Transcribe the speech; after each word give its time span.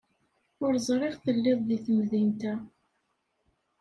Ur 0.63 0.73
ẓriɣ 0.87 1.13
telliḍ 1.23 1.59
deg 1.69 1.81
temdint-a. 1.85 2.53